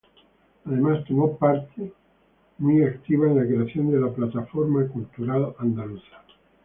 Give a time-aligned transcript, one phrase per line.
[0.65, 1.93] Además, tomó parte
[2.57, 6.23] muy activa en la creación de la Plataforma Cultural Andaluza.